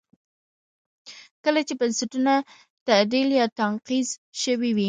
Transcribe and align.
کله 1.43 1.61
چې 1.67 1.73
بستونه 1.79 2.33
تعدیل 2.87 3.29
یا 3.39 3.45
تنقیض 3.59 4.09
شوي 4.41 4.69
وي. 4.75 4.79